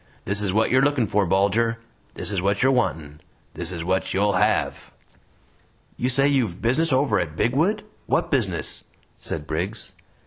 [0.25, 1.77] This is wot you're lookin' for, Bulger
[2.15, 3.21] this is wot you're wantin'
[3.53, 4.91] this is wot YOU'LL HEV!'"
[5.95, 7.83] "You say you've business over at Bigwood.
[8.07, 8.83] What business?"
[9.19, 9.91] said Briggs.